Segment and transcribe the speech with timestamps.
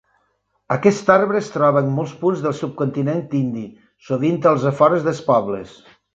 [0.75, 3.67] Aquest arbre es troba en molts punts del subcontinent indi,
[4.09, 5.79] sovint als afores dels pobles.